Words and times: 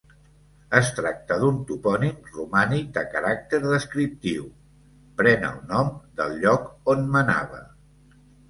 Es 0.77 0.87
tracta 0.99 1.35
d'un 1.43 1.59
topònim 1.71 2.31
romànic 2.37 2.89
de 2.97 3.03
caràcter 3.13 3.61
descriptiu: 3.67 4.49
pren 5.21 5.47
el 5.51 5.63
nom 5.75 5.95
del 6.23 6.37
lloc 6.47 6.69
on 6.97 7.09
menava. 7.19 7.63